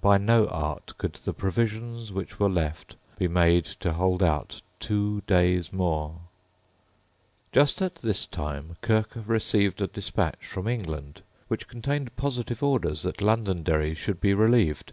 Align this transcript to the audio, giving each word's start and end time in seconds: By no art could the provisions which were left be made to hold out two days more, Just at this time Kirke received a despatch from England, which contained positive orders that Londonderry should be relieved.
By 0.00 0.18
no 0.18 0.46
art 0.46 0.96
could 0.98 1.14
the 1.14 1.32
provisions 1.34 2.12
which 2.12 2.38
were 2.38 2.48
left 2.48 2.94
be 3.18 3.26
made 3.26 3.64
to 3.80 3.92
hold 3.94 4.22
out 4.22 4.62
two 4.78 5.22
days 5.26 5.72
more, 5.72 6.20
Just 7.50 7.82
at 7.82 7.96
this 7.96 8.24
time 8.24 8.76
Kirke 8.82 9.24
received 9.26 9.82
a 9.82 9.88
despatch 9.88 10.46
from 10.46 10.68
England, 10.68 11.22
which 11.48 11.66
contained 11.66 12.14
positive 12.16 12.62
orders 12.62 13.02
that 13.02 13.20
Londonderry 13.20 13.96
should 13.96 14.20
be 14.20 14.32
relieved. 14.32 14.92